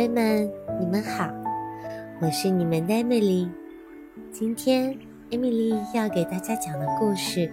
[0.00, 0.50] 贝们，
[0.80, 1.28] 你们好，
[2.22, 3.46] 我是你们的艾米丽。
[4.32, 4.96] 今天
[5.30, 7.52] 艾米丽要给大家讲的故事，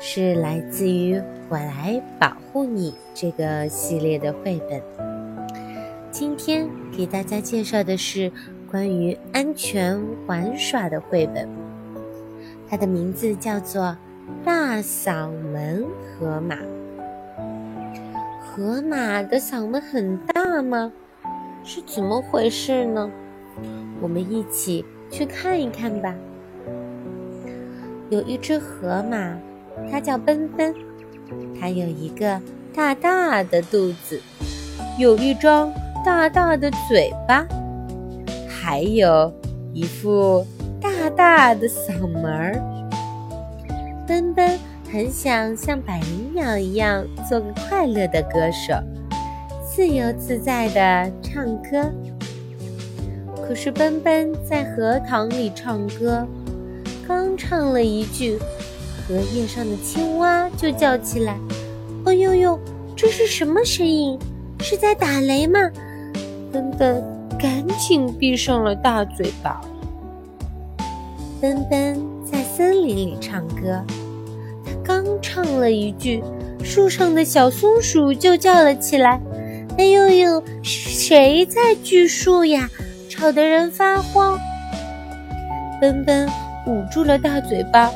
[0.00, 1.16] 是来自于
[1.50, 4.82] 《我来保护你》这个系列的绘本。
[6.10, 6.66] 今天
[6.96, 8.32] 给大家介绍的是
[8.70, 11.46] 关于安全玩耍的绘本，
[12.70, 13.82] 它的名字叫做
[14.46, 15.84] 《大嗓门
[16.18, 16.56] 河马》。
[18.40, 20.90] 河马的嗓门很大吗？
[21.64, 23.10] 是怎么回事呢？
[24.00, 26.14] 我们一起去看一看吧。
[28.10, 29.36] 有一只河马，
[29.90, 30.74] 它叫奔奔，
[31.58, 32.40] 它有一个
[32.74, 34.20] 大大的肚子，
[34.98, 35.72] 有一张
[36.04, 37.46] 大大的嘴巴，
[38.48, 39.32] 还有
[39.72, 40.44] 一副
[40.80, 42.60] 大大的嗓门儿。
[44.06, 44.58] 奔奔。
[44.92, 48.74] 很想像百灵鸟一样做个快乐的歌手，
[49.74, 51.90] 自由自在的唱歌。
[53.42, 56.26] 可是奔奔在荷塘里唱歌，
[57.08, 58.38] 刚唱了一句，
[59.08, 61.38] 荷叶上的青蛙就叫起来
[62.04, 62.58] ：“哦呦呦，
[62.94, 64.18] 这是什么声音？
[64.60, 65.58] 是在打雷吗？”
[66.52, 67.02] 奔奔
[67.38, 69.58] 赶紧闭上了大嘴巴。
[71.40, 71.98] 奔奔
[72.30, 73.82] 在森林里唱歌。
[74.66, 76.22] 他刚唱了一句，
[76.62, 79.18] 树上的小松鼠就叫了起来
[79.78, 82.68] ：“哎呦呦，谁在锯树呀？
[83.08, 84.38] 吵得人发慌。”
[85.80, 86.28] 奔奔
[86.66, 87.90] 捂住了大嘴巴，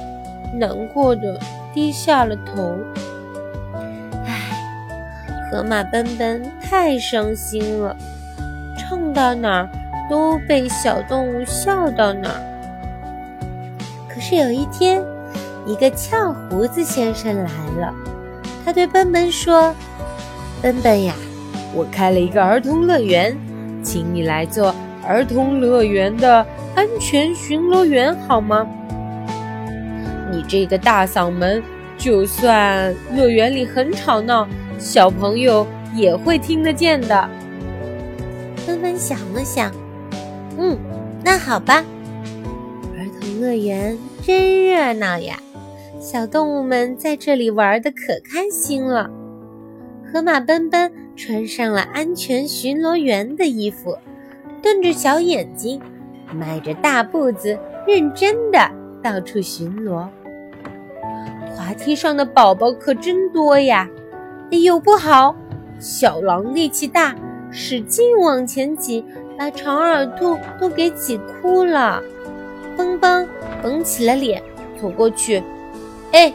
[0.55, 1.39] 难过的
[1.75, 2.77] 低下了头。
[4.25, 4.51] 唉，
[5.51, 7.97] 河马奔奔太伤心了，
[8.79, 9.69] 唱到哪儿
[10.11, 12.41] 都被小动物笑到哪儿。
[14.09, 15.03] 可是有一天。
[15.69, 17.93] 一个翘胡子先生来了，
[18.65, 19.75] 他对奔奔说
[20.63, 21.13] ：“奔奔呀，
[21.77, 23.37] 我开了一个儿童乐园，
[23.83, 24.75] 请你来做
[25.07, 26.45] 儿童乐园的
[26.75, 28.67] 安全巡逻员好吗？
[30.33, 31.63] 你这个大嗓门，
[31.99, 34.49] 就算乐园里很吵闹，
[34.79, 37.29] 小朋友也会听得见的。”
[38.67, 39.71] 奔奔想了想，
[40.59, 40.79] 嗯，
[41.23, 41.85] 那好吧。
[42.97, 45.37] 儿童乐园真热闹呀！
[46.01, 49.11] 小动物们在这里玩的可开心了。
[50.11, 53.97] 河马奔奔穿上了安全巡逻员的衣服，
[54.63, 55.81] 瞪着小眼睛，
[56.33, 58.71] 迈着大步子，认真的
[59.03, 60.07] 到处巡逻。
[61.57, 63.89] 滑梯上的宝宝可真多呀！
[64.53, 65.35] 哎呦，不好！
[65.79, 67.15] 小狼力气大，
[67.51, 69.05] 使劲往前挤，
[69.39, 72.03] 把长耳兔都给挤哭了。
[72.77, 73.27] 蹦蹦
[73.63, 74.43] 绷起了脸，
[74.81, 75.43] 走过去。
[76.13, 76.33] 哎，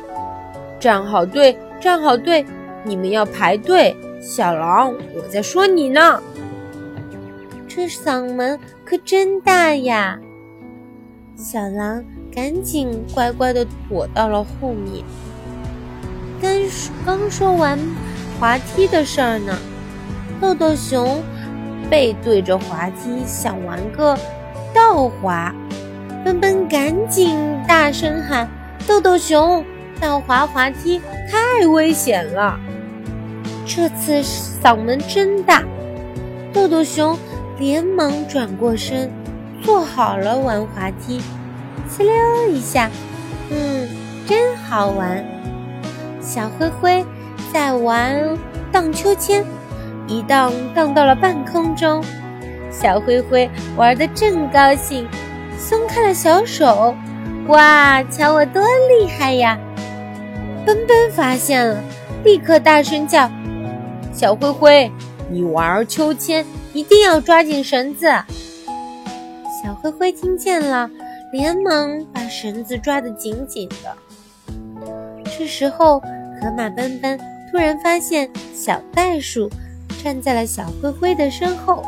[0.80, 2.44] 站好队，站好队！
[2.84, 3.96] 你们要排队。
[4.22, 6.22] 小狼，我在说你呢。
[7.68, 10.20] 这嗓门可真大呀！
[11.36, 15.04] 小狼赶紧乖乖的躲到了后面。
[16.40, 16.54] 刚
[17.04, 17.80] 刚说完
[18.40, 19.58] 滑梯的事儿呢，
[20.40, 21.24] 豆豆熊
[21.90, 24.16] 背对着滑梯想玩个
[24.72, 25.52] 倒滑，
[26.24, 27.36] 奔奔赶紧
[27.68, 28.48] 大声喊。
[28.88, 29.66] 豆豆熊
[30.00, 32.59] 倒滑滑梯太危险了，
[33.66, 35.64] 这次嗓门真大。
[36.54, 37.18] 豆豆熊
[37.58, 39.10] 连忙转过身，
[39.62, 41.22] 坐好了玩滑梯，
[41.90, 42.14] 呲溜
[42.50, 42.90] 一下，
[43.50, 43.88] 嗯，
[44.28, 45.24] 真好玩。
[46.20, 47.06] 小灰灰
[47.52, 48.38] 在玩
[48.72, 49.44] 荡秋千，
[50.08, 52.04] 一荡荡到了半空中，
[52.70, 55.08] 小灰灰玩得正高兴，
[55.58, 56.96] 松开了小手。
[57.48, 59.58] 哇，瞧我多厉害呀！
[60.66, 61.82] 奔奔发现了，
[62.24, 63.30] 立刻大声叫
[64.14, 64.92] ：“小灰灰，
[65.30, 68.08] 你玩秋千一定要抓紧绳子！”
[69.64, 70.90] 小灰灰听见了，
[71.32, 73.96] 连忙把绳子抓得紧紧的。
[75.38, 77.20] 这时候，河马奔奔
[77.52, 79.50] 突然发现小袋鼠
[80.03, 81.84] 站在了小灰灰的身后，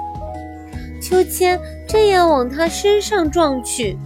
[1.02, 3.98] 秋千正要往它身上撞去。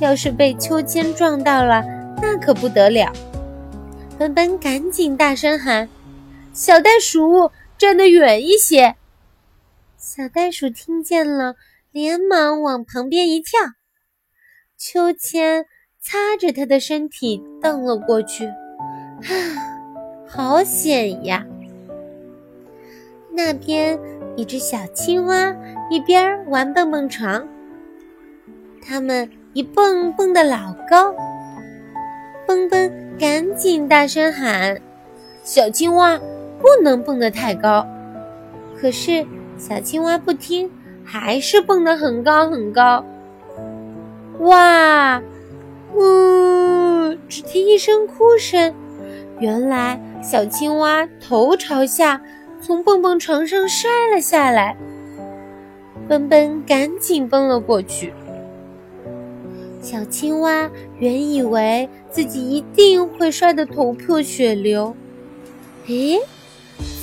[0.00, 1.84] 要是被秋千撞到了，
[2.22, 3.12] 那可不得了！
[4.16, 5.88] 奔奔赶紧大声喊
[6.60, 8.96] ：“小袋鼠，站得远一些！”
[9.96, 11.54] 小袋鼠听见了，
[11.92, 13.60] 连忙往旁边一跳，
[14.76, 15.66] 秋千
[16.00, 18.46] 擦着它的身体荡了过去。
[18.46, 19.22] 啊，
[20.26, 21.46] 好险呀！
[23.30, 23.96] 那边
[24.36, 25.54] 一只小青蛙
[25.88, 27.46] 一边玩蹦蹦床，
[28.82, 29.30] 它们。
[29.54, 31.12] 一蹦蹦的老高，
[32.46, 34.80] 蹦蹦赶紧大声喊
[35.42, 36.20] ：“小青蛙
[36.68, 37.86] 不能蹦得太高。”
[38.78, 39.24] 可是
[39.56, 40.70] 小青蛙不听，
[41.02, 43.04] 还是蹦得很高很高。
[44.40, 45.22] 哇，
[45.94, 47.16] 呜！
[47.28, 48.74] 只听一声哭声，
[49.40, 52.20] 原来小青蛙头朝下
[52.60, 54.76] 从蹦蹦床上摔了下来。
[56.06, 58.12] 奔奔赶紧奔了过去。
[59.80, 64.94] 小青蛙原以为自己一定会摔得头破血流，
[65.86, 66.18] 诶，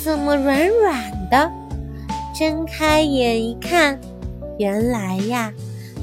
[0.06, 1.50] 怎么软软的？
[2.32, 3.98] 睁开眼一看，
[4.56, 5.52] 原来呀，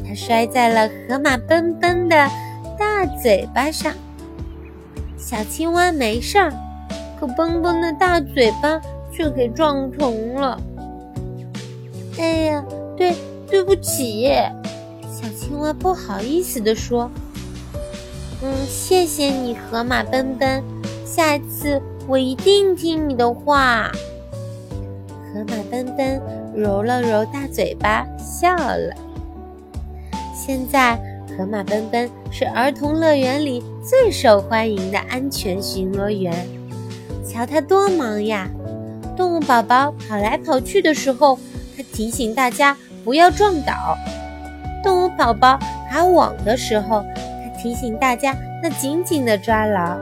[0.06, 2.30] 它摔在了河马奔奔的
[2.78, 3.94] 大嘴巴上。
[5.18, 6.52] 小青蛙没事儿，
[7.18, 10.60] 可奔奔的大嘴巴却给撞疼了。
[12.20, 12.66] 哎呀，
[12.98, 13.16] 对，
[13.50, 14.30] 对不起。
[15.10, 17.10] 小青蛙不好意思地说
[18.44, 20.62] ：“嗯，谢谢你，河马奔奔，
[21.06, 23.92] 下次我一定听你的话。”
[25.34, 26.22] 河马奔奔
[26.56, 28.94] 揉了揉大嘴巴，笑了。
[30.36, 30.96] 现在，
[31.36, 36.34] 河马奔奔是儿童乐园里最受欢迎的安全巡逻员。
[37.26, 38.48] 瞧他多忙呀！
[39.18, 41.40] 动物宝宝跑来跑去的时候，
[41.76, 43.98] 他提醒大家不要撞倒。
[44.84, 45.58] 动物宝宝
[45.90, 49.98] 爬网的时候，他提醒大家要紧紧的抓牢；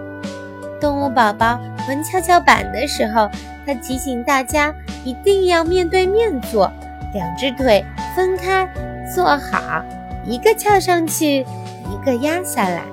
[0.81, 1.57] 动物宝宝
[1.87, 3.29] 玩跷跷板的时候，
[3.65, 4.73] 他提醒大家
[5.03, 6.71] 一定要面对面坐，
[7.13, 7.83] 两只腿
[8.15, 8.67] 分开
[9.13, 9.83] 坐好，
[10.25, 11.45] 一个翘上去，
[11.89, 12.83] 一个压下来。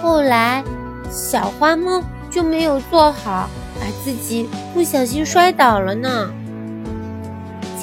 [0.00, 0.62] 后来，
[1.10, 6.30] 小花猫就没有坐好，把自己不小心摔倒了呢。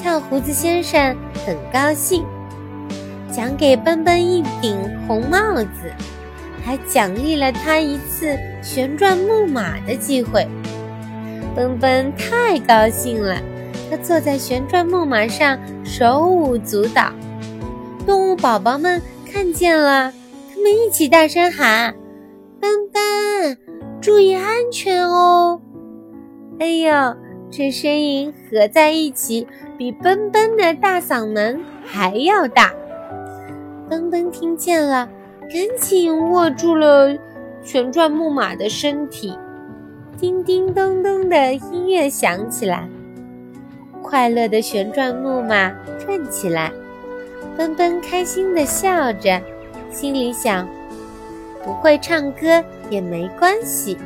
[0.02, 1.16] 翘胡子先生
[1.46, 2.24] 很高兴。
[3.30, 4.76] 奖给奔奔一顶
[5.06, 5.92] 红帽子，
[6.64, 10.46] 还奖励了他一次旋转木马的机会。
[11.54, 13.36] 奔奔太高兴了，
[13.90, 17.10] 他坐在旋转木马上手舞足蹈。
[18.06, 20.12] 动物宝宝们看见了，
[20.52, 21.94] 他们一起大声喊
[22.60, 23.58] ：“奔奔，
[24.00, 25.60] 注意安全哦！”
[26.60, 27.16] 哎呦，
[27.50, 29.46] 这声音合在一起，
[29.76, 32.72] 比奔奔的大嗓门还要大。
[33.88, 35.08] 奔奔听见了，
[35.48, 37.16] 赶紧握住了
[37.62, 39.36] 旋转木马的身体。
[40.18, 42.88] 叮叮咚咚的音乐响起来，
[44.02, 46.70] 快乐的旋转木马转起来。
[47.56, 49.40] 奔奔开心的笑着，
[49.90, 50.68] 心里想：
[51.64, 53.96] 不会唱歌也没关系，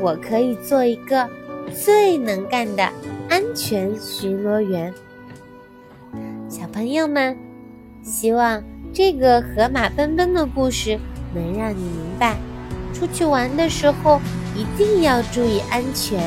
[0.00, 1.28] 我可以做一个
[1.72, 2.88] 最能干的
[3.28, 4.92] 安全巡逻员。
[6.48, 7.36] 小朋友们，
[8.02, 8.62] 希望。
[8.92, 10.98] 这个河马奔奔的故事
[11.34, 12.34] 能让你明白，
[12.96, 14.18] 出去玩的时候
[14.54, 16.18] 一定要注意安全。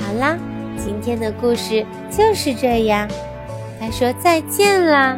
[0.00, 0.36] 好啦，
[0.76, 3.08] 今天的故事就是这样，
[3.80, 5.16] 该说再见啦。